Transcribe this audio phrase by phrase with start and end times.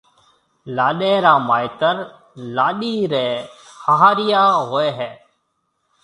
[0.75, 1.95] لاڏيَ را مائيتر
[2.55, 3.27] لاڏيِ ريَ
[3.83, 5.09] هاهريا هوئي هيَ۔